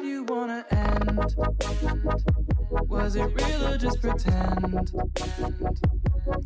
[0.00, 1.20] why do you wanna end?
[2.88, 4.92] Was it real or just pretend?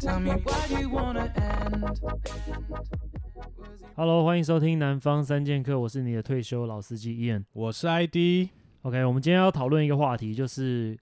[0.01, 2.01] Tell me why do you wanna end?
[3.97, 8.51] Hello，欢迎收听南方三剑客，我是你的退休老司机 Ian，我是 ID。
[8.83, 10.99] OK，我们今天要讨论一个话题，就是。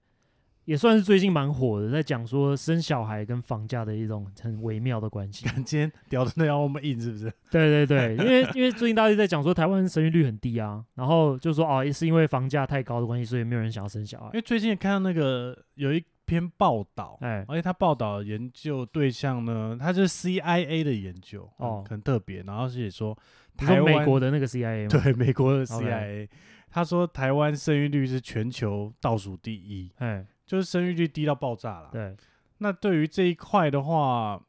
[0.65, 5.45] 也算是最近蛮火的，在讲说生小孩跟房价的一种很微妙的关系。
[5.65, 7.31] 今天聊的那要我们硬是不是？
[7.51, 14.25] 对对对，因为 因为最近大家在讲说台湾生育率很低啊，然后就说哦，也是因为房价太高的关系，所以没有人想要生小孩。
[14.27, 22.41] 因为最近看到那个有一篇报道，哎，而且他报道的研究对象呢，他是 CIA 的研究哦，很特别。
[22.43, 23.17] 然后是也说
[23.57, 25.01] 台湾美国的那个 CIA 吗？
[25.01, 26.29] 对，美国的 CIA，
[26.71, 30.25] 他说台湾生育率是全球倒数第一，哎。
[30.53, 31.89] 就是生育率低到爆炸了。
[31.91, 32.15] 对，
[32.59, 34.39] 那对于这一块的话，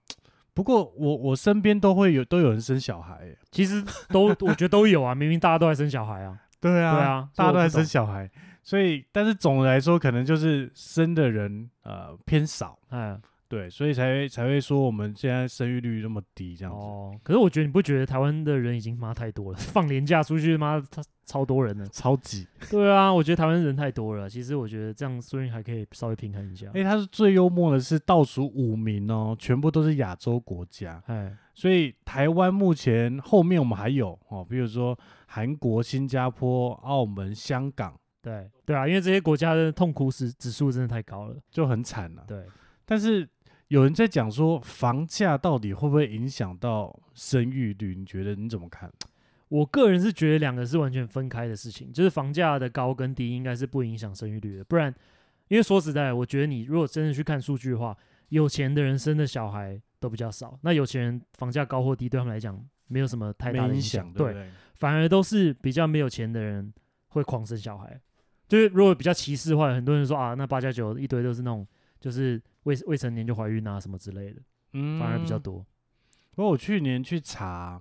[0.52, 6.38] 不过我我身边都会有都有人生小孩，其实都我觉得都有啊，明明大家都在生小孩啊。
[6.60, 8.30] 对啊，对啊，大家都在生小孩，
[8.62, 12.78] 所以但是总的来说，可能就是生的人呃偏少。
[12.91, 13.18] 嗯。
[13.55, 16.80] 对，所以才会才会说我们现在生育率那么低这样子。
[16.80, 19.58] 哦，可是我觉得你不觉得台湾的人已经妈太多了？
[19.62, 22.48] 放年假出去妈他超多人了， 超级。
[22.69, 24.28] 对啊，我觉得台湾人太多了。
[24.28, 26.66] 其实我觉得这样所以还可以稍微平衡一下。
[26.74, 31.00] 哎，他是最幽默的是倒数五名哦，全部都是亚洲国家。
[31.06, 37.94] 哎，所以台湾目前后面我们还有哦，比如说韩国、新加坡、澳门、香港。
[38.20, 42.24] 对对啊，因为这些国家的痛苦指指数真的太高了，就很惨了。
[42.27, 42.42] 对，
[42.84, 43.28] 但是。
[43.69, 47.95] 有人在讲说，房价到底会不会影响到生育率？
[47.95, 48.93] 你觉得你怎么看？
[49.48, 54.65] 我个人是觉得两个是完全分开的事情，就是房价的高跟低应该是不影响生育率的。
[54.65, 54.95] 不然，
[55.48, 57.97] 因为说实在，我觉得你如果真的去看数据的话，
[58.29, 60.59] 有钱的人生的小孩都比较少。
[60.62, 66.73] 那有钱人房价高或低对他们来讲没有什么太大的影响，对，对，反而都是比较没有钱的人
[67.09, 67.98] 会狂生小孩。
[68.47, 71.67] 就是如果比较歧视的话，很多人说啊，那八加九一堆都是那种
[71.98, 72.41] 就是。
[72.65, 74.42] 未未成年就怀孕啊什么之类的，
[74.73, 75.64] 嗯，反而比较多。
[76.35, 77.80] 不过我去年去查，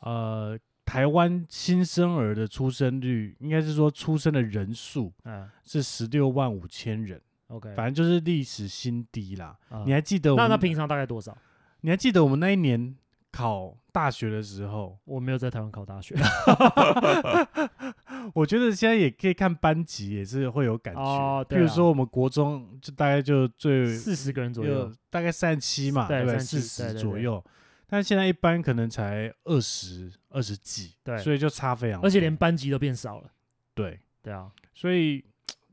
[0.00, 7.20] 呃，台湾新生儿的出生率，应该是说出生的人数，嗯，是十六万五千人。
[7.48, 9.58] OK，反正就是历史新低啦。
[9.70, 10.36] 嗯、你还记得我？
[10.36, 11.36] 那他平常大概多少？
[11.82, 12.96] 你还记得我们那一年
[13.32, 14.98] 考大学的时候？
[15.04, 16.14] 我没有在台湾考大学。
[18.34, 21.00] 我觉得现在也可以看班级，也是会有感觉。
[21.00, 21.60] 哦，对啊。
[21.60, 26.38] 比如说我们国中就大概就最四十个人左右，大概三十七嘛，对？
[26.38, 27.44] 四十左右。
[27.86, 32.06] 但现在一般可能才二十二十几，对，所以就差非常多。
[32.06, 33.30] 而且连班级都变少了。
[33.74, 34.48] 对，对啊。
[34.72, 35.24] 所以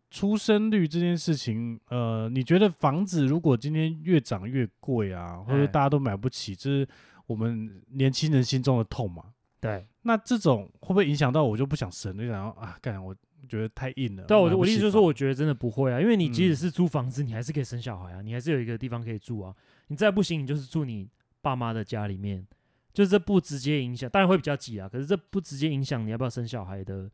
[0.09, 6.87] 出生率这件事情，呃，你觉得房子如果今天越涨越贵啊，或者大家都买不起，这是
[7.27, 9.23] 我们年轻人心中的痛嘛？
[9.59, 12.15] 对，那这种会不会影响到我就不想生？
[12.15, 13.15] 就想要啊，干，我
[13.49, 14.23] 觉得太硬了。
[14.25, 19.55] 对，我我的意思就是说，我觉得真的不会啊，因为你即使是租房子，嗯，你还是可以生小孩啊，你还是有一个地方可以住啊。
[19.87, 21.09] 你再不行，你就是住你
[21.41, 22.45] 爸妈的家里面，
[22.93, 27.09] 就是这不直接影响，当然会比较挤啊，可是这不直接影响你要不要生小孩的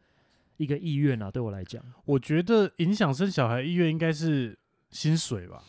[0.58, 1.32] 一个意愿啊。
[1.32, 4.58] 对我来讲，我觉得影响生小孩意愿应该是
[4.92, 5.64] 薪水吧。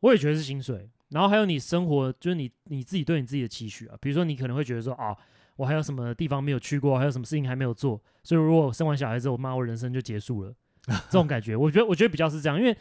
[0.00, 3.96] 我也觉得是薪水，然后还有你生活，就是你你自己对你自己的期许啊。
[4.00, 5.16] 比如说，你可能会觉得说啊。
[5.56, 6.98] 我还有什么地方没有去过？
[6.98, 8.00] 还有什么事情还没有做？
[8.22, 10.54] 所以如果生完小孩之后，我妈我人生就结束了，
[10.86, 12.58] 这种感觉，我觉得我觉得比较是这样。
[12.58, 12.76] 因为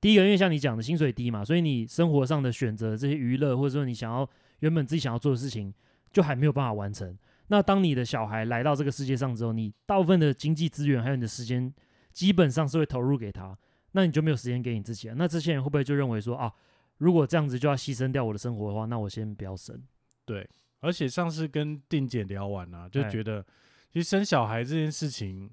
[0.00, 4.28] 第一个，因为像你讲的薪水低嘛，所以你生活上的选择，这些娱乐或者说你想要
[4.60, 5.72] 原本自己想要做的事情，
[6.12, 7.16] 就还没有办法完成。
[7.48, 11.72] 那当你的小孩来到这个世界上之后，你大部分的经济资源还有你的时间，
[12.12, 13.56] 基本上是会投入给他，
[13.92, 15.14] 那你就没有时间给你自己了。
[15.16, 16.52] 那这些人会不会就认为说啊，
[16.98, 19.82] 如果这样子就要牺牲掉我的生活的话，那我先不要生。
[20.26, 20.46] 对。
[20.80, 23.44] 而且上次跟定姐聊完啊，就觉得
[23.92, 25.50] 其实生小孩这件事情，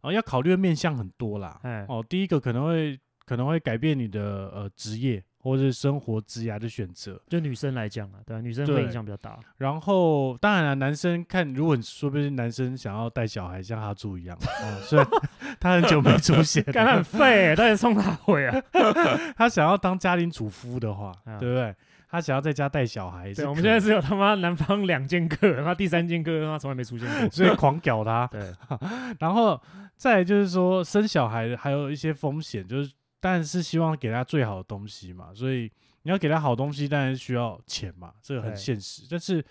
[0.00, 1.60] 啊，要考虑的面向很多啦。
[1.88, 7.20] 哦，第一个可能会可能会改变你的呃职业或者是生活职涯的选择。
[7.28, 9.38] 就女生来讲啊，对啊，女生会影响比较大。
[9.58, 15.06] 然后当然了，男生看如果你说不定男生想要带小孩像他住一样，哦，虽然
[15.60, 18.62] 他很久没出现，感觉很废，但是送他回啊，
[19.36, 21.74] 他想要当家庭主夫的话，对不对？
[22.10, 28.26] 他想要在家带小孩，对，我们现在只有他妈南方两剑客，他第三剑客他从来没出现过， 所以狂屌他。
[28.28, 28.54] 对，
[29.20, 29.60] 然后
[29.96, 32.90] 再来就是说生小孩还有一些风险，就是
[33.20, 35.70] 当然是希望给他最好的东西嘛，所以
[36.02, 39.02] 你要给他好东西，当然需要钱嘛，这个很现实。
[39.10, 39.44] 但是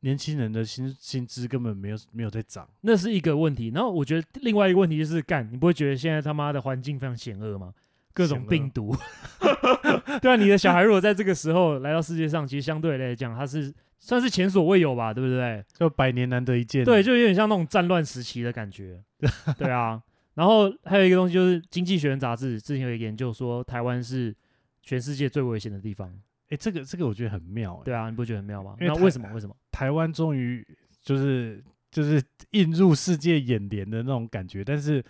[0.00, 3.72] 年轻人的薪薪资根本没有 没有在涨，那是一个问题。
[3.74, 7.74] 然后我觉得另外一个问题就是，干，你不会觉得现在他妈的环境非常险恶吗？
[8.20, 8.94] 各种病毒，
[10.20, 15.64] 对啊，你的小孩如果在这个时候来到世界上，其实相对来讲，他是算是前所未有吧，对不对？
[15.72, 19.02] 就百年难得一见，对，就有点像那种战乱时期的感觉，
[19.56, 20.02] 对啊。
[20.34, 24.34] 然后还有一个东西就是《经济学人》杂志之前有一个研究说，台湾是
[24.82, 26.08] 全世界最危险的地方。
[26.50, 27.84] 哎，这个这个我觉得很妙，欸。
[27.84, 28.76] 对啊，你不觉得很妙吗？
[28.78, 29.28] 那为什么？
[29.32, 29.56] 为什么？
[29.72, 30.66] 台湾终于
[31.02, 35.02] 就是就是映入世界眼帘的那种感觉，但是。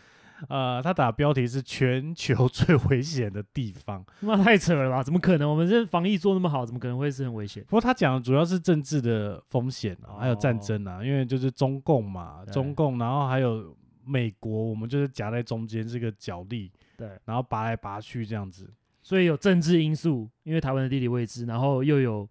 [0.49, 5.03] 呃，他打标题是全球 最危险的地方，那太扯了吧？
[5.03, 5.49] 怎么可能？
[5.51, 7.63] 我们这防疫做那么好，怎么可能会是很危险？
[7.65, 18.73] 不过他讲的主要是政治的风险啊，还有战争啊，因为就是中共嘛，中共，然后还有美国，我们就是夹在中间这个角力，对，然后拔来拔去这样子，
[19.03, 22.29] 所以有政治因素，因为台湾的地理位置，然后又有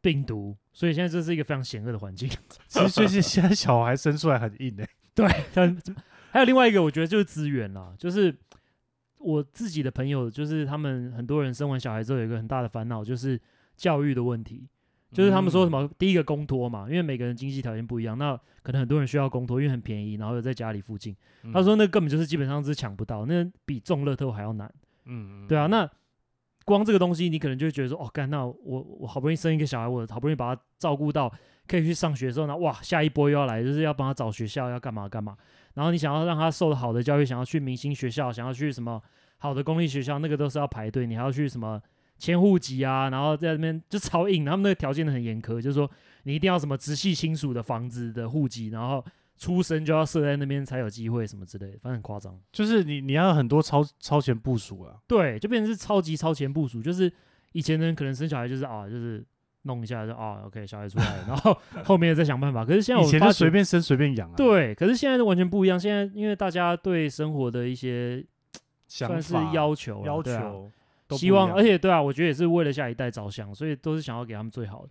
[0.00, 2.28] 病毒，所以现在这是一个非常险恶的环境。
[2.66, 5.78] 其实就是现在小孩生出来很硬哎、欸， 对， 很。
[6.30, 8.34] 还有另外一个，我觉得就是资源啦，就是
[9.18, 13.40] 我自己的朋友，就是他们很多人生完小孩之后，有一个很大的烦恼，就是
[13.76, 14.68] 教育的问题。
[15.12, 21.16] 就是他们说什么，第一个公托嘛，因为每个人经济条件不一样，那可能很多人需要公托，因为很便宜，然后又在家里附近。
[21.52, 24.72] 他说那根本就是基本上是抢不到，那比中乐透还要难。
[25.06, 25.90] 嗯，对啊，那
[26.64, 28.54] 光这个东西，你可能就会觉得说，哦，干，那我
[29.00, 31.28] 我好不容易生一个小孩，我好不容易把他照顾到
[31.66, 35.36] 可以去上学的时候，那哇，下一波又要来，就是要帮他找学校，要干嘛干嘛。
[35.74, 39.00] 然后你想要让他受好的教育，想要去明星学校，想要去什么
[39.38, 41.06] 好的公立学校，那个都是要排队。
[41.06, 41.80] 你还要去什么
[42.18, 43.08] 迁户籍啊？
[43.08, 45.90] 然后在那边就超硬，他们那个条件很严苛，就是说
[46.24, 49.04] 你一定要什么直系亲属的房子的户籍，然后
[49.36, 52.38] 出生就要设在那边才有机会什么之类的，反正很夸张。
[52.52, 56.82] 就是你你要很多超超前部署啊，对，就变成是超级超前部署。
[56.82, 57.12] 就是
[57.52, 59.24] 以前的人可能生小孩就是啊，就是。
[59.62, 62.64] 弄一下就啊，OK，小孩出来了，然后 后面再想办法。
[62.64, 64.34] 可是现在我以前就随便生随便养啊。
[64.36, 65.78] 对，可是现在都完全不一样。
[65.78, 68.24] 现在因为大家对生活的一些
[68.88, 70.70] 算是要求，要求，
[71.10, 74.88] 希望，而且对啊，我觉得也是为了下一代着想，所以都是想要给他们最好的。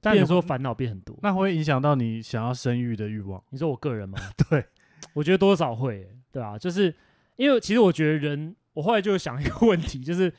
[0.00, 3.40] 但有时候烦恼变很多，那会影响到你想要生育的欲望？
[3.50, 4.18] 你说我个人吗？
[4.50, 4.64] 对，
[5.12, 6.92] 我觉得多少会，对啊，就是
[7.36, 10.32] 因为其实我觉得人，我后来就想一个问题，就是。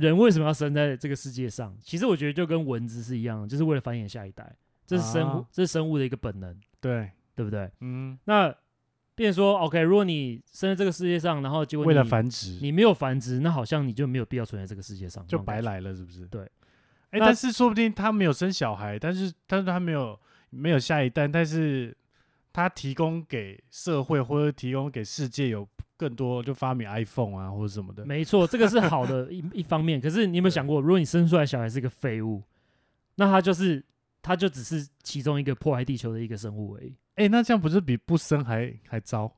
[0.00, 1.76] 人为什么要生在这个世界上？
[1.80, 4.56] 其实我觉得就跟蚊子是一样，就是为了繁衍下一代，
[4.86, 7.70] 这是生物，啊、这是生物的一个本能，对对不对？
[7.80, 8.18] 嗯。
[8.24, 8.54] 那，
[9.14, 16.26] 变成说，OK，如果你生在这个世界上，然后结果为了繁殖，你没有繁殖，那好像你就没有必要存在这个世界上，就白来了，是不是？
[16.26, 16.42] 对。
[17.10, 20.18] 哎、欸，但是说不定他没有生小孩，但是但是他没有
[20.50, 21.96] 没有下一代，但是
[22.52, 25.68] 他提供给社会或者提供给世界有。
[26.00, 28.06] 更多就发明 iPhone 啊，或者什么的。
[28.06, 30.00] 没错，这个是好的 一一方面。
[30.00, 32.42] 可是你有没有想过，如果你生出来小孩是个废物，
[33.16, 33.84] 那他就是
[34.22, 36.96] 他就只是其中一个破坏地球的一个生物而已。
[37.16, 39.30] 哎、欸，那这样不是比不生还还糟？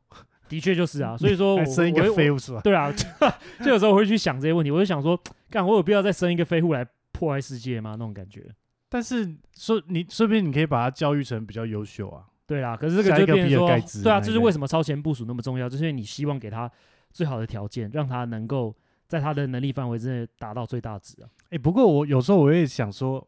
[0.49, 1.17] 的确就是啊。
[1.17, 2.61] 所以说 我，生一个废物是吧？
[2.61, 2.94] 对啊，
[3.65, 4.70] 就有时候我会去想这些问题。
[4.70, 5.20] 我就想说，
[5.50, 7.91] 干，我有必要再生一个废物来破坏世界吗？
[7.91, 8.49] 那种感觉。
[8.88, 12.26] 但是说你说不定你可以把他教育成比较优秀啊。
[12.52, 13.66] 对啦，可是这个就变成说，
[14.02, 16.70] 对啊，这是为什么超前部署那么重要，就是因为你希望给他
[17.10, 18.76] 最好的条件，让他能够
[19.08, 21.28] 在他的能力范围之内达到最大值啊。
[21.49, 23.26] 哎，不过我有时候我也想说，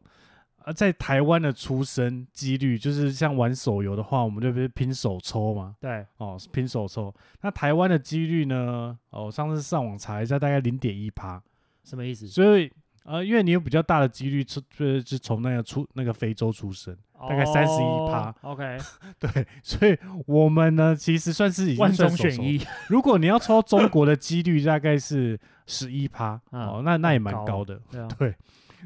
[0.63, 5.75] 呃，在台湾的出生几率，就是像玩手游的话，我们就不是拼手抽嘛？
[5.81, 7.11] 对，哦，拼手抽。
[7.41, 8.95] 那台湾的几率呢？
[9.09, 11.41] 哦，上次上网查一下，大概零点一趴，
[11.83, 12.27] 什么意思？
[12.27, 12.71] 所以。
[13.05, 16.95] 呃，因为你有比较大的几率出，就是从那个出那个非洲出生，
[17.29, 18.33] 大概三十一趴。
[18.41, 18.77] OK，
[19.19, 22.59] 对，所以我们呢，其实算是已经算万中选一。
[22.89, 27.79] 如果你要抽中国的几率，大概是十一趴， 哦，那那也蛮高的。
[27.91, 28.35] 对，对，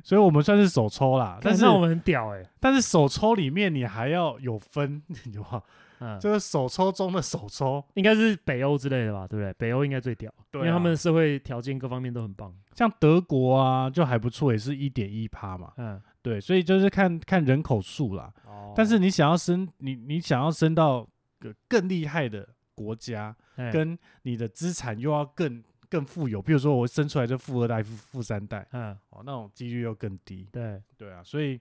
[0.03, 1.39] 所以我们算是首抽啦。
[1.41, 5.63] 但是我们很屌哎、欸，但是首抽里面你还要有分， 你知道
[5.99, 9.53] 嗯，就是首抽中的首抽，应该是北欧之类的吧，对不对？
[9.53, 12.53] 北欧应该最屌，对啊，因为他们的社会条件各方面都很棒。
[12.75, 15.73] 像德国啊，就还不错，也是一点一趴嘛。
[15.77, 18.33] 嗯，对，所以就是看看人口数啦。
[18.45, 18.73] 哦。
[18.75, 21.07] 但是你想要升，你你想要升到
[21.39, 23.35] 个更厉害的国家，
[23.73, 30.47] 跟你的资产又要更更富有，比如说我生出来就富二代、富富三代，嗯，哦，那种几率又更低。
[30.51, 31.59] 对对啊，所以。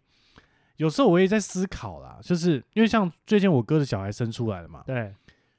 [0.78, 5.14] 有时候我也在思考啦，就是因为像最近我哥的小孩生出来了嘛，对，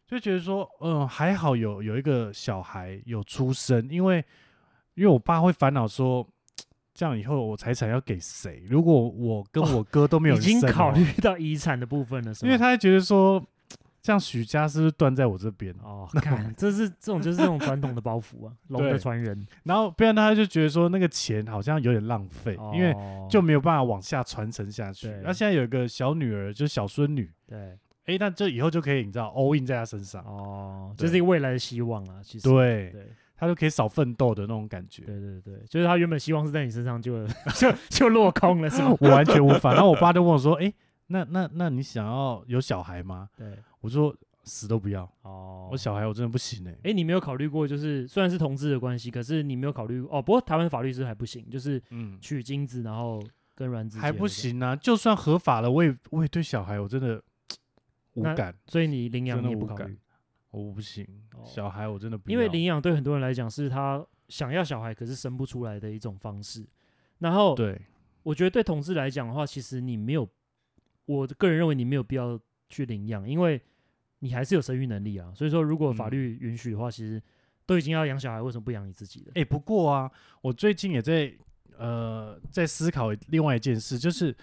[0.07, 4.25] 就觉得说，嗯，还好有有一个小孩有出生，因为
[4.95, 6.27] 因为我爸会烦恼说，
[6.93, 8.63] 这样以后我财产要给谁？
[8.67, 12.47] 如果我跟我哥都没有、哦，已经考虑到遗产的部分了，是吗？
[12.47, 13.45] 因为他还觉得说。
[14.01, 16.07] 像许家是不是断在我这边哦？
[16.21, 19.45] 看，这是这种就是这种传统的包袱啊，龙的传人。
[19.63, 22.95] 然后不然他就觉得说那个钱好像有点浪费，哦、因为
[23.29, 25.09] 就没有办法往下传承下去。
[25.23, 32.21] 那现在有一个小女儿，就是小孙女，对，哎，那这以后就可以你知道 all in 在她身上哦，这是一个未来的希望啊。
[32.23, 35.03] 其实对，对，他就可以少奋斗的那种感觉。
[35.03, 38.95] 对对对，就是他原本希望是在你身上就 就就落空了，是吗？
[39.01, 39.73] 我完全无法。
[39.73, 40.73] 然后我爸就问我说，哎。
[41.11, 43.29] 那那那你想要有小孩吗？
[43.35, 45.03] 对，我说死都不要。
[45.21, 50.21] 哦，我小孩我真的不行哎、哎、你没有考虑过，就是虽然是同志的关系，可是你没有考虑哦。
[50.21, 53.21] 不过台湾法律是还不行，就是嗯，取精子然后
[53.55, 54.75] 跟卵子还不行啊。
[54.75, 57.21] 就算合法了，我也我也对小孩我真的
[58.15, 59.97] 无感，所以你领养你也不考虑，
[60.51, 61.05] 我不行。
[61.33, 66.65] 哦小孩我真的不要，因为领养对很多人来讲是他想要小孩可是生不出来的一种方式。
[67.19, 67.79] 然后对
[68.23, 70.27] 我觉得对同志来讲的话，其实你没有，
[71.05, 73.61] 我个人认为你没有必要去领养，因为
[74.19, 75.31] 你还是有生育能力啊。
[75.35, 77.21] 所以说，如果法律允许的话，其实
[77.65, 79.31] 都已经要养小孩，为什么不养你自己的？
[79.35, 80.11] 哎、不过啊，
[80.41, 81.33] 我最近也在
[81.77, 84.35] 呃在思考另外一件事，就是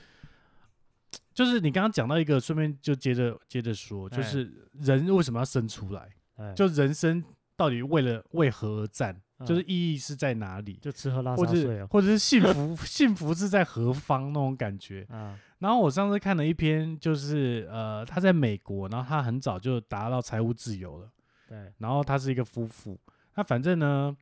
[1.34, 6.08] 就是你刚刚讲到一个，顺便就接着接着说，就哎是人为什么要生出来？
[6.36, 7.22] 哎，就人生
[7.56, 9.20] 到底为了为何而战？
[9.38, 10.78] 嗯就是意义是在哪里？
[10.80, 15.06] 就吃喝拉撒睡啊或者是幸福 幸福是在何方那种感觉？
[15.10, 21.10] 啊，然后我上次看了一篇，就是呃他在美国，然后他很早就达到财务自由了。
[21.48, 22.98] 对，然后他是一个夫妇，
[23.34, 24.16] 那反正呢，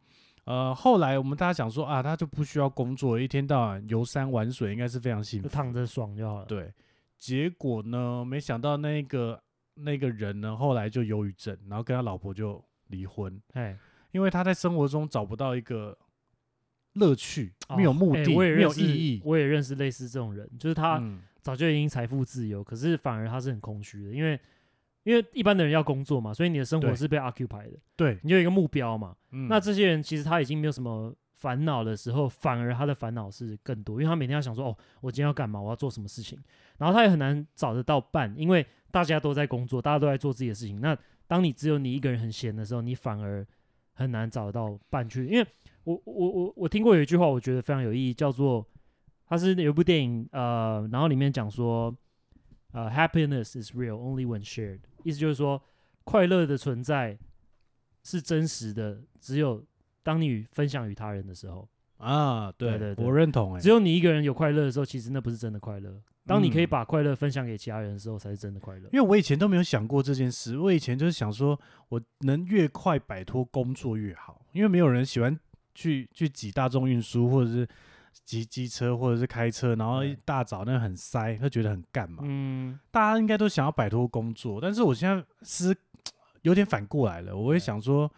[0.45, 5.49] 呃，后来我们大家想说啊，他就不需要工作，一天到晚游山玩水，应该是非常幸福。
[5.49, 6.45] 就躺着爽就好了。
[6.47, 6.71] 对，
[7.17, 9.41] 结果呢，没想到那个
[9.75, 13.79] 那个人呢，后来就忧郁症，然后跟他老婆就离婚，哎，
[14.15, 15.99] 因为他在生活中找不到一个
[16.93, 19.21] 乐趣，哦没有目的，哎我也没有意义。
[19.25, 24.39] 我也认识类似这种人，就是他嗯，早就已经财富自由，可是反而他是很空虚的，因为
[25.03, 29.17] 因为一般的人要工作嘛，所以你的生活是被 occupy 的，对，你就有一个目标嘛。
[29.33, 36.39] 嗯那这些人其实他已经没有什么烦恼的时候，反而他的烦恼是更多，因为他每天要想说，哦，我今天要干嘛，我要做什么事情，
[36.79, 40.81] 然后他也很难找得到伴，因为大家都在工作，大家都在做自己的事情。
[40.81, 43.45] 那当你只有你一个人很闲的时候，你反而
[43.95, 45.27] 很难找到伴去。
[45.27, 45.47] 因为
[45.85, 48.67] 我我我我听过有一句话，我觉得非常有意义，叫做
[49.27, 51.95] 它是有一部电影，呃，然后里面讲说，
[52.73, 55.61] 呃，happiness is real only when shared，意思就是说，
[56.05, 57.19] 快乐的存在
[58.03, 59.65] 是真实的，只有
[60.03, 66.01] 当你分享与他人的时候，啊，对对对我认同、欸，只有你一个人有快乐的时候，其实那不是真的快乐。
[66.27, 68.89] 当你可以嗯把快乐分享给其他人的时候，才是真的快乐。
[68.93, 75.39] 因为我以前都没有想过这件事，我以前就是想说，我能越快摆脱工作越好，因为没有人喜欢
[75.75, 77.69] 去去挤大众运输，或者是
[78.25, 82.23] 挤机车，或者是开车，然后一大早那很塞，他觉得很干嘛。
[82.25, 85.77] 嗯，大家应该都想要摆脱工作，但是我现在是
[86.43, 88.11] 有点反过来了，我会想说，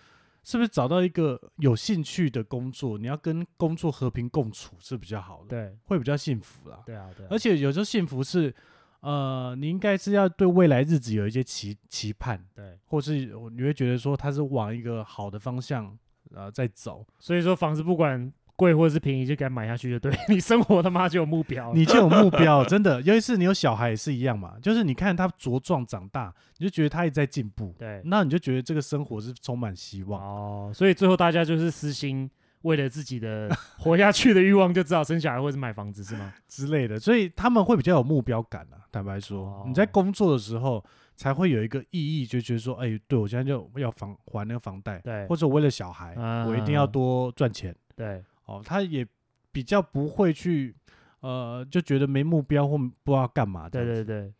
[0.47, 6.85] 是不是找到一个有兴趣的工作，你要跟工作和平共处是比较好的，对会比较幸福啦。
[6.87, 7.29] 对啊，对啊。
[7.33, 8.55] 而且有时候幸福是，
[9.01, 13.27] 呃，你应该是要对未来日子有一些期期盼，对，或是
[13.57, 15.99] 你会觉得说它是往一个好的方向
[16.33, 20.13] 呃在走，所以说房子不管贵或者是便宜，就给他买下去就对。
[20.29, 21.73] 你生活他妈就有目标。
[21.75, 23.01] 你就有目标，真的。
[23.03, 30.21] 尤其是你有小孩也是一样嘛，就是你看他茁壮长大，你就觉得他也在进步，对那你就觉得这个生活是充满希望。
[30.21, 32.31] 哦，所以最后大家就是私心，
[32.63, 33.49] 为了自己的
[33.79, 36.33] 活下去的欲望，就知道生小孩或者买房子，是吗？
[36.49, 38.81] 之类的，所以他们会比较有目标感啊。
[38.91, 40.83] 坦白说，哦你在工作的时候
[41.15, 47.77] 才会有一个意义，就觉得说，哎、对我现在就要房还那个房贷，对或者我为了小孩，嗯我一定要多赚钱。
[47.95, 49.07] 对，哦，他也
[49.53, 50.75] 比较不会去，
[51.21, 53.69] 呃，就觉得没目标或不知道干嘛。
[53.69, 54.33] 对对对。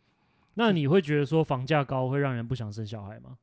[0.55, 3.37] 那你会觉得说房价高会让人不想生小孩吗？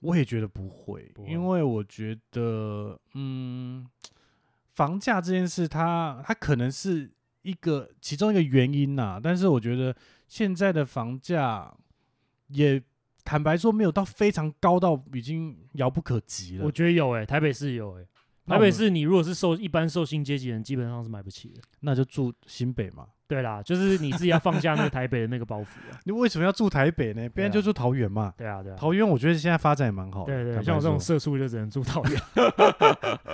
[0.00, 3.86] 我也觉得不会，不会因为我觉得，嗯，
[4.68, 7.10] 房价这件事它，它可能是
[7.42, 9.94] 一个其中一个原因呐、但是我觉得
[10.28, 11.74] 现在的房价
[12.46, 12.82] 也
[13.22, 16.64] 坦白说没有到非常高到已经遥不可及了。
[16.64, 18.06] 我觉得有诶、台北市有诶、
[18.46, 21.60] 台北市你如果是受一般受薪阶级人，基本上是买不起的。
[21.80, 23.06] 那就住新北嘛。
[23.28, 26.00] 对啦，就是你自己要放下那个台北的那个包袱啊。
[26.04, 27.28] 你为什么要住台北呢？
[27.28, 28.34] 不然就住桃园嘛。
[28.36, 28.76] 对啊，对啊。
[28.76, 30.44] 桃园我觉得现在发展也蛮好的。
[30.54, 32.20] 对像我这种说社畜就只能住桃园。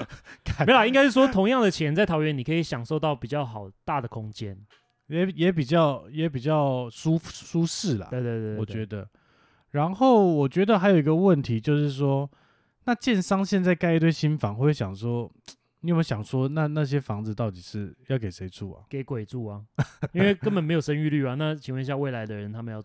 [0.67, 4.59] 没啦，应该是说同样的钱在桃园，你可以享受到比较好大的空间。
[5.07, 8.09] 也也比较也比较舒舒适啦。
[8.11, 9.09] 对对对我觉得得。
[9.71, 12.31] 然后我觉得还有一个问题就是说，
[12.87, 15.31] 那建商现在盖一堆新房，会不会想说，
[15.81, 18.85] 你有没有想说，那那些房子到底是要给谁住啊？
[18.89, 19.63] 给鬼住啊，
[20.13, 21.35] 因为根本没有生育率啊。
[21.35, 22.83] 那请问一下，未来的人他们要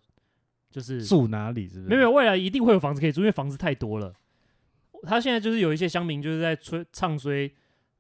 [0.70, 1.68] 就是住哪里？
[1.68, 1.90] 是不是？
[1.90, 4.14] 没有没有，未来一定会有房子可以住，因为房子太多了。
[5.04, 7.52] 他现在就是有一些乡民就是在吹唱衰，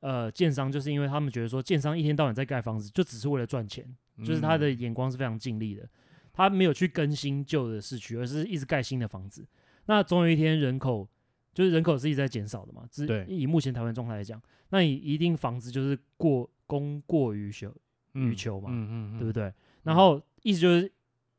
[0.01, 3.86] 呃，建商，就是因为他们觉得说建商一天到晚在盖房子，就只是为了赚钱，
[4.25, 5.88] 就是他的嗯眼光是非常尽力的，
[6.34, 9.48] 他没有去更新旧的市区，而是一直盖新的房子。
[9.86, 11.08] 那总有一天人口
[11.53, 17.74] 就是人口是一直在减少的嘛，只对以目前台湾状态来讲，那你一定房子就是过供过于求
[18.13, 19.53] 嗯需求嘛嗯嗯嗯，对不对？
[19.84, 20.91] 然后意思就是，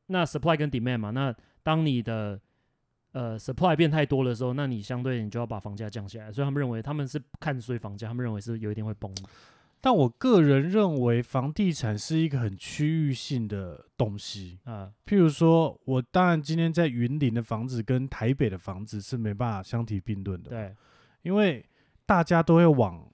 [0.07, 2.41] 那 supply 跟 demand 嘛，那当你的
[3.13, 6.33] 呃 supply 变太多的时候，那你相对你就要把房价降下来。
[6.33, 9.13] 所以他们认为他们是看衰房价，他们认为是有一天会崩。
[9.85, 14.93] 但我个人认为，房地产是一个很区域性的东西啊。
[15.05, 20.51] 譬如说，我当然今天在云林的房子跟台北的房子是没办法相提并论的。
[20.51, 20.73] 对，
[21.23, 21.67] 因为
[22.07, 23.05] 大家都会往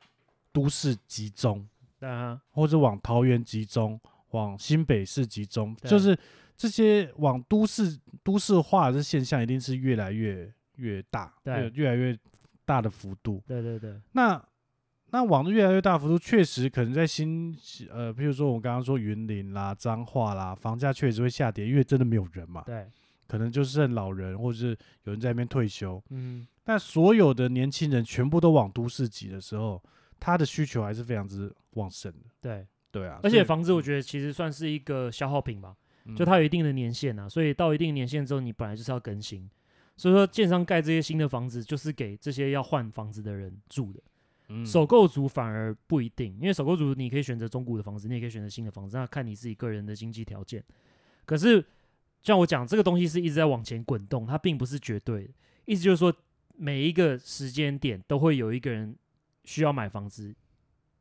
[0.52, 1.66] 都市集中，
[2.00, 3.98] 啊，或者往桃园集中，
[4.32, 6.14] 往新北市集中，就是
[6.54, 12.14] 这些往都市都市化的现象，一定是越来越越大，越，越来越
[12.66, 13.42] 大的幅度。
[13.46, 14.44] 对对对，那。
[15.10, 17.56] 那网络越来越大幅度，确实可能在新
[17.90, 22.62] 呃，譬如说我刚刚说云林啦、彰化啦，房价确实会下跌，因为真的没有人嘛。
[22.66, 22.86] 对，
[23.26, 26.02] 可能就剩老人，或者是有人在那边退休。
[26.10, 29.82] 嗯，但所有的年轻人全部都往都市挤的时候，
[30.20, 32.26] 他的需求还是非常之旺盛的。
[32.40, 33.18] 对，对啊。
[33.22, 35.74] 而且房子我觉得其实算是一个消耗品吧，
[36.04, 39.48] 嗯、就它有一定的年限啊，所以到一定年限之后，你本来就是要更新。
[39.96, 44.00] 所以说，建商盖这些新的房子，就是给这些要换房子的人住的。
[44.64, 50.64] 首购族反而不一定，因为首购族你可以选择中古的房子，你也可以选择新的房子，那看你自己个人的经济条件。
[51.24, 51.64] 可是
[52.22, 55.34] 像我讲，这个东西是一直在往前滚动，它并不是绝对的。
[55.66, 56.12] 意思就是说，
[56.56, 58.96] 每一个时间点都会有一个人
[59.44, 60.34] 需要买房子，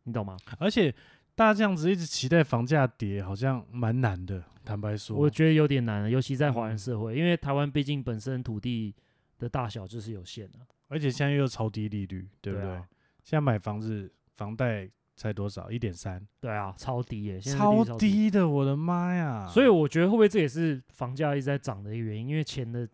[0.03, 0.37] 你懂吗？
[0.59, 0.93] 而且
[1.33, 4.43] 大家这样子一直期待房价跌，好像蛮难的。
[4.65, 8.93] 坦白说，我觉得有点难，尤其在华人社会，因为台湾毕竟本身土地
[9.39, 12.67] 的大小就是有限的，而且现在又超低利率，对不对？
[12.67, 12.87] 对啊
[13.27, 15.69] 现在买房子，房贷才多少？
[15.69, 16.25] 一点三。
[16.39, 19.45] 对啊，超低耶，超低，超低的，我的妈呀！
[19.49, 22.29] 所以我觉得会不会这也是房价一直在涨的一个原因？
[22.29, 22.87] 因为钱的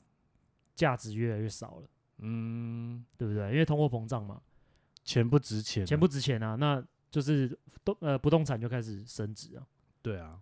[0.73, 1.87] 价值越来越少了，
[2.17, 3.51] 嗯，对不对？
[3.51, 4.41] 因为通货膨胀嘛，
[5.03, 9.63] 钱不值钱，钱不值钱啊，那就是动呃不动产就开始升值啊。
[10.01, 10.41] 对啊，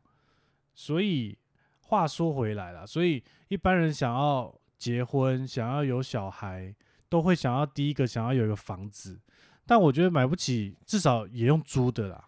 [0.73, 1.37] 所以
[1.81, 6.73] 话说回来了，所以一般人想要结婚，想要有小孩，
[7.09, 9.19] 都会想要第一个想要有一个房子。
[9.65, 12.25] 但我觉得买不起，至少也用租的啦。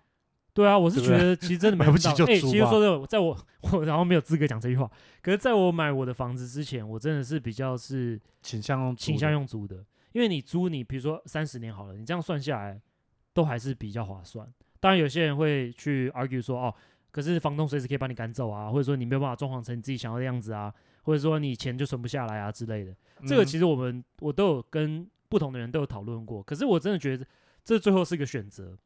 [0.53, 2.31] 对啊，我是觉得其实真的买不起就租。
[2.31, 3.36] 欸，其实说的，在我
[3.73, 4.88] 我然后没有资格讲这句话。
[5.21, 12.79] 可是在我买我的房子之前，我真的是比较是倾向用倾向用租的，因为你租你比如说三十年好了，你这样算下来
[13.34, 14.47] 都还是比较划算。
[14.79, 16.75] 当然有些人会去 argue 说哦，
[17.10, 22.95] 可是房东随时可以把你赶走啊，或者说你没有办法装潢成你自己想要的样子啊，或者说你钱就存不下来啊之类的。
[23.25, 25.10] 这个其实我们我都有跟。
[25.33, 27.25] 不同的人都有讨论过，可是我真的觉得
[27.63, 28.77] 这最后是一个选择，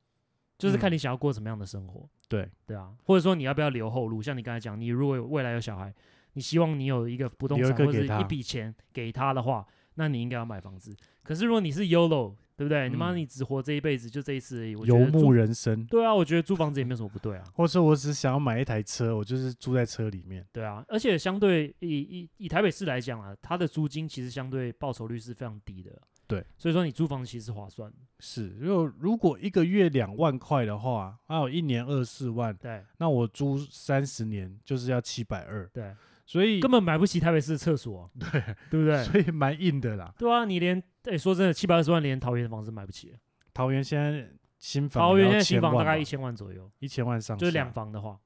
[0.58, 2.00] 就是看你想要过什么样的生活。
[2.00, 4.22] 嗯、对对啊，或者说你要不要留后路？
[4.22, 5.94] 像你刚才讲，你如果有未来有小孩，
[6.32, 10.96] 你希望你有一个不动产或者一笔钱给他的话，那你应该要买房子。
[11.22, 12.90] 可是如果你是 YOLO，对不对？
[12.90, 14.72] 你妈，你只活这一辈子，就这一次而已。
[14.72, 15.86] 游牧人生。
[15.86, 17.44] 对啊，我觉得租房子也没有什么不对啊。
[17.54, 20.44] 或者说我只想要买一台车，我就是住在车里面。
[20.52, 26.02] 对啊，而且相对以以以台北市来讲啊，它的租金其实相对报酬率是非常低的。
[26.28, 27.98] 对，所以说你租房其实是划算的。
[28.20, 39.04] 是，如果如果一个月两万块的话，还有一年二四万，对，那我租三十年就是要七百二，对，所以根本买不起台北市的厕所， 对，对不对？
[39.06, 40.14] 所以蛮硬的啦。
[40.18, 43.16] 对啊，你连哎，说真的，七百二十万连桃园的房子买不起。
[43.54, 48.20] 桃园现在新房，桃园现在新房大概一千万左右，一千万上，就是两房的话，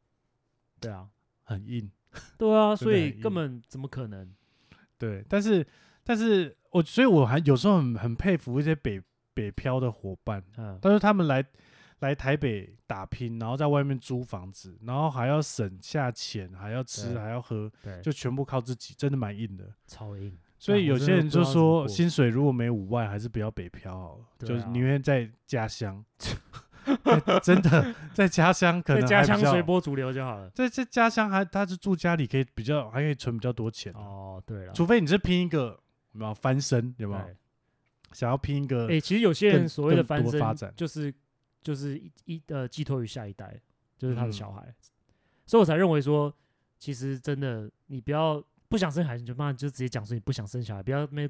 [0.80, 1.08] 对啊，
[1.44, 1.92] 很硬。
[2.38, 4.34] 对啊， 所以根本怎么可能？
[4.98, 5.64] 对，但是
[6.04, 6.58] 但是。
[6.72, 9.02] 我所以我还有时候很很佩服一些北
[9.34, 11.44] 北漂的伙伴，嗯，但是他们来
[12.00, 20.36] 来台北打拼，然后在外面租房子，然后还要省下钱，还要吃，还要喝，对，就全部靠自己，真的蛮硬的，超硬。
[20.58, 26.04] 所以有些人就说，薪水如果没五万，还是不要北漂好了，就是宁愿在家乡。
[27.44, 34.42] 真的在家乡可能在家乡随波逐流就好了，在在家乡还他是住家里可以比较还可以存比较多钱哦。
[34.46, 35.78] 对了，除非你是拼一个。
[36.14, 36.94] 有没有翻身？
[36.98, 37.36] 有没有
[38.14, 38.86] 想要拼一个？
[38.88, 41.14] 哎、欸，其实有些人所谓的翻身，就是
[41.62, 43.58] 就是一一呃寄托于下一代，
[43.98, 44.76] 就是他的小孩，嗯、
[45.46, 46.34] 所以我才认为说，
[46.78, 51.30] 其实真的，你不要不想生孩子，你就慢慢就直接讲说你不想生小孩，不要那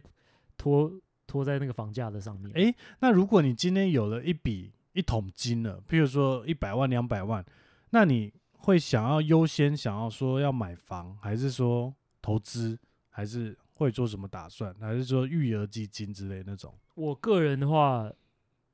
[0.57, 0.91] 拖
[1.27, 2.51] 拖在那个房价的上面。
[2.55, 7.45] 哎、欸，那如果你今天有了一笔一桶金了，譬如说一百万两百万，
[7.91, 13.55] 那你会想要优先想要说要买房，还是说投资，还是？
[13.81, 14.73] 会做什么打算？
[14.79, 16.71] 还是说育儿基金之类那种？
[16.93, 18.11] 我个人的话，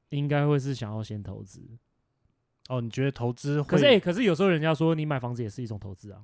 [0.10, 1.62] 应该会是想要先投资。
[2.68, 3.70] 哦，你觉得投资会？
[3.70, 6.22] 可是、欸，可是有时候人家说你买房子也是一种投资啊，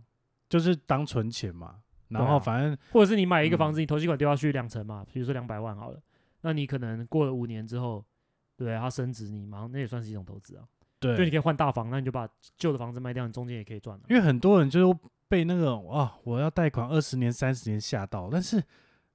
[0.50, 1.78] 就是当存钱嘛。
[2.10, 6.00] 然后反正、啊，或者是你买一个房子，嗯、你投期款丢下去两成嘛，比如说两百万好了，
[6.42, 8.06] 那你可能过了五年之后，
[8.58, 10.68] 对它升值，你马上那也算是一种投资啊。
[11.00, 14.00] 对，就你可以换大房，那你就把旧的房子卖掉，你中间也可以赚。
[14.10, 18.64] 因为很多人就被那个啊，我要贷款二十年、三十年吓到，但是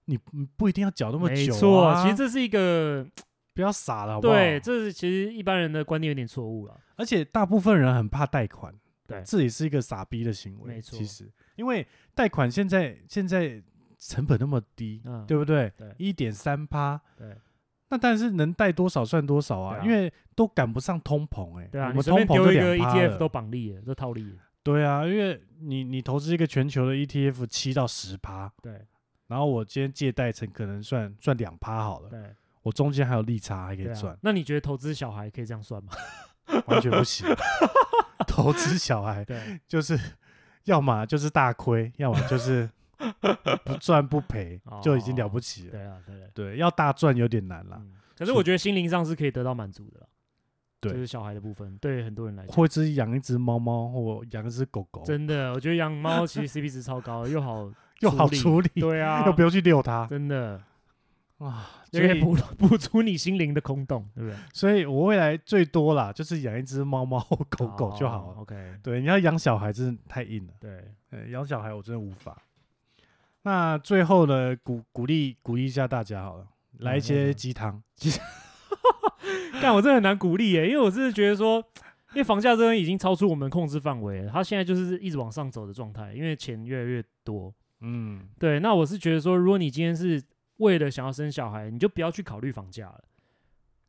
[0.07, 1.59] 你你不一定要缴那么久、啊。
[1.59, 3.07] 错，其实这是一个
[3.55, 6.81] 不要傻了好不好，对，这是其实一般人的观念有点错误了。
[6.97, 8.75] 而且大部分人很怕贷款，
[9.07, 10.75] 对这也是一个傻逼的行为。
[10.75, 13.63] 没错其实因为贷款现在现在
[13.99, 15.73] 成本那么低，嗯对不对？
[15.77, 17.37] 对一点三趴，对
[17.91, 24.37] 那但是能贷多少算多少啊，啊因为都赶不上通膨、欸，哎，对啊，我你随便们通膨就丢一个 ETF 都绑利了，都套利了。
[24.73, 28.87] 对啊，因为你你投资一个全球的 ETF 七到十趴，对
[29.27, 34.19] 然后我今天借贷成可能算算两趴好了，对，我中间还有利差还可以对赚啊，。
[34.23, 35.93] 那你觉得投资小孩可以这样算吗？
[36.67, 37.27] 完全不行。
[38.27, 39.99] 投资小孩对就是
[40.65, 42.69] 要么就是大亏，要么就是
[43.65, 45.71] 不赚不赔，就已经了不起了。
[45.73, 46.29] 对啊，对啊。
[46.35, 47.77] 对，要大赚有点难了。
[47.81, 50.07] 嗯可是我觉得心灵上是可以得到满足的啦。
[50.81, 60.61] 对就是小孩的部分，对很多人来讲，或者是养一只猫猫，或养一只狗狗，真的，我觉得养猫其实 CP 值超高，又好 又好处理，对啊， 又不用去遛它真的，
[61.39, 61.65] 哇。
[61.91, 64.37] 所以，也可以补补足你心灵的空洞，对不对？
[64.53, 68.43] 所以我未来最多啦，就是养一只猫猫或狗狗就好哦了。
[68.43, 70.53] OK，对，你要养小孩真的太硬了。
[70.61, 72.37] 对，呃，养小孩我真的无法。
[73.41, 76.47] 那最后呢，鼓鼓励鼓励一下大家好了，
[76.81, 77.83] 来一些鸡汤。
[79.63, 81.57] 但我真的很难鼓励耶，因为我真的觉得说，
[82.13, 87.53] 因为房价这边已经超出我们控制范围了，它现在就是一直往上走的状态，因为钱越来越多。
[87.81, 90.23] 嗯，对，那我是觉得说，如果你今天是
[90.57, 93.01] 为了想要生小孩，你就不要去考虑房价了，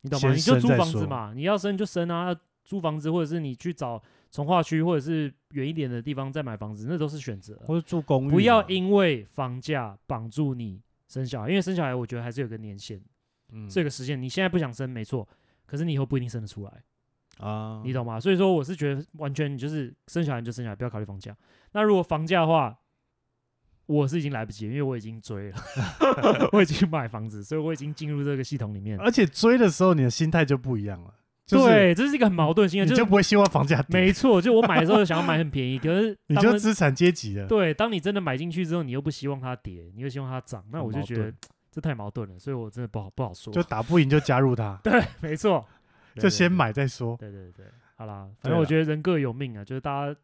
[0.01, 0.31] 你懂吗？
[0.31, 3.99] 你就租房子嘛，你要生就生啊，租房子或者是你去找
[4.29, 7.59] 从化区或者是远一点的地方再买房子，那都是选择。
[7.65, 13.01] 或者住公寓嘛，不要因为房价绑住你生小孩，因为生小孩我觉得还是有个年限，
[13.51, 15.27] 嗯这个时间你现在不想生没错，
[15.65, 16.71] 可是你以后不一定生得出来。
[17.37, 18.19] 啊，你懂吗？
[18.19, 21.35] 所以说我是觉得完全你就是生小孩就生小孩，不要考虑房价。
[21.71, 22.77] 那如果房价的话，
[23.85, 25.57] 我是已经来不及了，因为我已经追了，
[26.51, 28.99] 我已经买房子，所以我已经进入这个系统里面。
[28.99, 31.13] 而且追的时候你的心态就不一样了，
[31.45, 37.47] 就是对，这是一个很矛盾性的，你就就是不会希望房价跌，没错，就我买的时候想要买很便宜，可是 你就资产阶级了。
[37.47, 41.35] 对，当你真的买进去之后，你又不希望它跌，你又希望它涨，那我就觉得盾
[41.71, 43.53] 这太矛盾了，所以我真的不好不好说。
[43.53, 45.65] 就打不赢就加入他， 对，没错，
[46.15, 46.51] 就先。
[46.51, 47.15] 买再说。
[47.17, 50.19] 对对对，好啦，反正我觉得人各有命啊，就是大家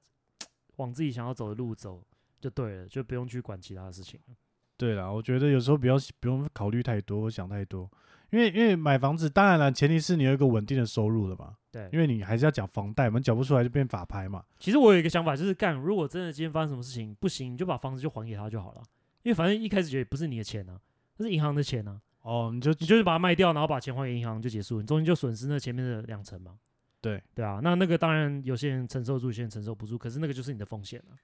[0.78, 2.04] 往自己想要走的路走
[2.42, 4.36] 就对了，就不用去管其他的事情了。
[4.78, 7.90] 对啦，我觉得有时候不要不用考虑太多，想太多，
[8.32, 14.44] 因为因为买房子，当然了，前提是你有一个稳定的收入了嘛，对，因为你还是要缴房贷嘛，缴不出来就变法拍嘛。
[14.60, 18.82] 其实我有一个想法，就是干，如果真的今天发生什么事情不行，你就把房子就还给他就好了，
[19.24, 20.78] 因为反正一开始也不是你的钱啊，
[21.16, 26.58] 这是银行的钱啊，哦，你就你就是把它卖掉，然后把钱还给银行就结束，你中间就损失那前面的两成嘛。
[27.02, 31.16] 对对啊，那那个当然有些人承受住，有些人承受不住，可是那个就是你的风险了。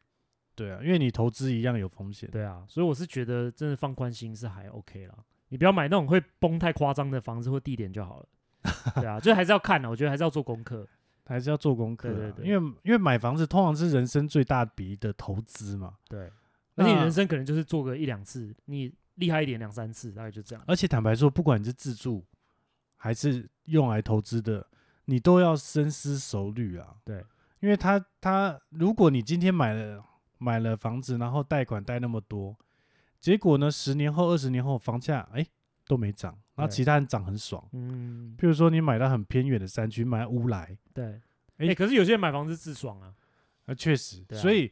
[0.56, 2.30] 对啊，因为你投资一样有风险。
[2.32, 5.16] 对啊，所以我是觉得真的放宽心是还 OK 啦，
[5.50, 8.28] 你不要买那种会崩太夸张的房子或地点就好了。
[8.96, 10.88] 对啊，就还是要看的，我觉得还是要做功课。
[11.24, 16.30] 还是要做功课啊，对对对因为因为买房子通常是人生最大笔的投资嘛，对，
[16.76, 20.64] 而且你人生可能就是做个一两次，你厉害一点两三次，大概就这样。
[20.68, 22.26] 而且坦白说，不管你是自住
[22.96, 24.68] 还是用来投资的，
[25.06, 26.96] 你都要深思熟虑啊。
[27.04, 27.24] 对，
[27.60, 30.04] 因为他他，如果你今天买了
[30.38, 32.58] 买了房子，然后贷款贷那么多，
[33.20, 35.46] 结果呢，十年后、二十年后房价哎
[35.86, 37.64] 都没涨，然后其他人涨很爽。
[37.74, 41.22] 嗯，譬如说你买到很偏远的山区，买乌来，对。
[41.58, 43.14] 诶哎、可是有些人买房子自爽啊。
[43.66, 44.72] 啊，确实，啊所以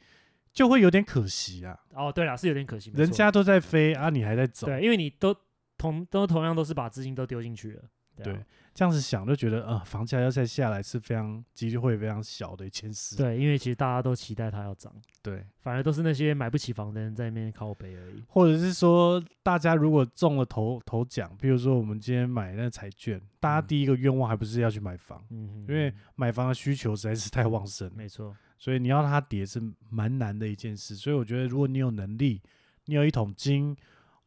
[0.60, 1.80] 就会有点可惜啊。
[1.93, 2.91] 哦，对了，是有点可惜。
[2.93, 5.34] 人家都在飞啊，你还在走，对，因为你都
[5.78, 7.84] 同都同样都是把资金都丢进去了。
[8.17, 13.15] 对啊对这样子想就觉得，呃，房价要再下来是非常几率会非常小的一件事。
[13.15, 18.22] 对，因为其实大家都期待它要涨，对，反而都是那些买不起房的人在那边靠背而已。
[18.28, 30.95] 或者是说，大家如果中了头头奖，比如说我们今天买那个彩券，大家嗯第一个愿望还不是要去买房，嗯哼，因为嗯买房的需求实在是太旺盛了，没错，所以你要它跌是蛮难的一件事。
[30.95, 32.41] 所以我觉得，如果你有能力，
[32.86, 33.76] 你有一桶金，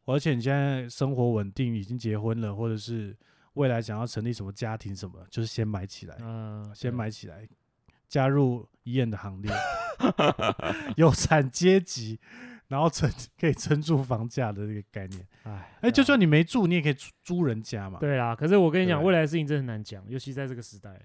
[0.05, 3.15] 而且你现在生活稳定，已经结婚了，或者是
[3.53, 6.17] 未来想要成立什么家庭什么，就是先买起来。
[6.19, 7.47] 嗯、先买起来，
[8.09, 9.51] 加入医院的行列，
[10.97, 12.19] 有产阶级，
[12.67, 15.25] 然后撑可以撑住房价的这个概念。
[15.81, 17.99] 哎，就算你没住，你也可以租租人家嘛。
[17.99, 20.99] 对啊，可是我跟你讲，未来的事情真的很难讲，尤其在这个时代。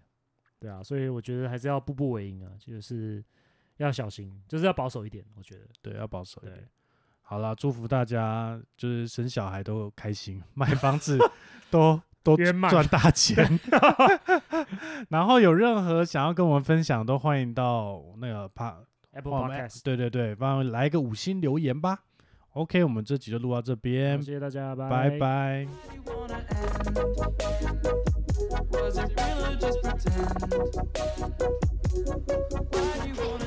[0.61, 3.25] 对啊，所以我觉得还是要步步为营啊，就是
[3.77, 5.25] 要小心，就是要保守一点。
[5.37, 6.69] 我觉得，对，要保守一点。
[7.23, 11.19] 好啦，祝福大家，就是生小孩都开心， 买房子
[11.71, 13.37] 都都赚大钱。
[15.11, 18.77] 然后有任何想要跟我们分享，都欢迎到那个 pa
[19.13, 22.05] Apple Podcast，对对对，帮我们来一个五星留言吧。
[22.55, 25.69] OK，我们这集就录到这边，谢谢大家，拜拜拜。
[28.71, 30.53] Was it real or just pretend?
[32.71, 33.38] Why do you want